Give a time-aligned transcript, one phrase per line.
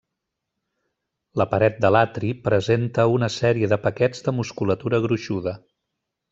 [1.41, 5.59] La paret de l'atri presenta una sèrie de paquets de musculatura gruixuda.